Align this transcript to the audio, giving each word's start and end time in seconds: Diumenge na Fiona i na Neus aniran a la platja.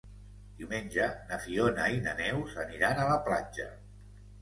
Diumenge 0.61 1.09
na 1.33 1.39
Fiona 1.45 1.87
i 1.99 2.01
na 2.09 2.17
Neus 2.25 2.59
aniran 2.67 3.07
a 3.07 3.09
la 3.15 3.23
platja. 3.31 3.73